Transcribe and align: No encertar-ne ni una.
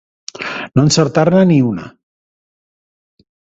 No 0.79 0.85
encertar-ne 0.87 1.45
ni 1.51 1.59
una. 1.73 1.85